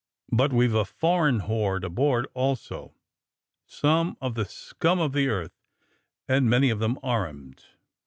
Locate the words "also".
2.33-2.95